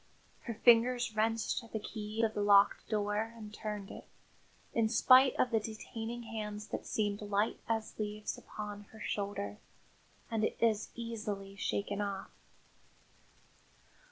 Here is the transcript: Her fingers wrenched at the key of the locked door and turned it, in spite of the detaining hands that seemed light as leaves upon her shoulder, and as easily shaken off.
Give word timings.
Her 0.45 0.55
fingers 0.55 1.15
wrenched 1.15 1.63
at 1.63 1.73
the 1.73 1.79
key 1.79 2.23
of 2.23 2.33
the 2.33 2.41
locked 2.41 2.89
door 2.89 3.35
and 3.37 3.53
turned 3.53 3.91
it, 3.91 4.07
in 4.73 4.89
spite 4.89 5.35
of 5.35 5.51
the 5.51 5.59
detaining 5.59 6.23
hands 6.23 6.69
that 6.69 6.87
seemed 6.87 7.21
light 7.21 7.59
as 7.69 7.99
leaves 7.99 8.35
upon 8.35 8.85
her 8.85 8.99
shoulder, 8.99 9.59
and 10.31 10.43
as 10.59 10.89
easily 10.95 11.55
shaken 11.55 12.01
off. 12.01 12.31